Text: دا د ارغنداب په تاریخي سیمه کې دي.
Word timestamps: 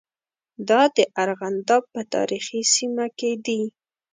دا 0.69 0.81
د 0.95 0.97
ارغنداب 1.23 1.83
په 1.93 2.01
تاریخي 2.13 2.61
سیمه 2.75 3.05
کې 3.19 3.31
دي. 3.45 3.61